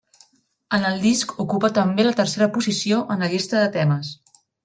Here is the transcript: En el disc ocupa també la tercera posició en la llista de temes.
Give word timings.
En 0.77 0.85
el 0.91 0.95
disc 1.03 1.33
ocupa 1.43 1.69
també 1.75 2.07
la 2.07 2.15
tercera 2.21 2.49
posició 2.57 3.03
en 3.17 3.23
la 3.25 3.31
llista 3.35 3.61
de 3.67 3.71
temes. 3.79 4.13